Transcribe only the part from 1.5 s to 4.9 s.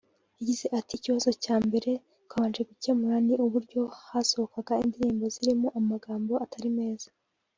mbere twabanje gukemura ni uburyo hasohokaga